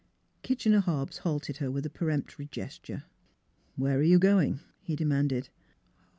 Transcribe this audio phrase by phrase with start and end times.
[0.41, 3.03] Kitchener Hobbs halted her with a peremptory gesture.'
[3.75, 5.49] Where are you going?" he demanded.